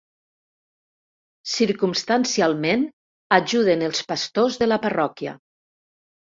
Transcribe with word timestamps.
Circumstancialment 1.55 2.87
ajuden 3.39 3.85
els 3.89 4.01
pastors 4.13 4.59
de 4.65 4.71
la 4.73 4.81
parròquia. 4.89 5.37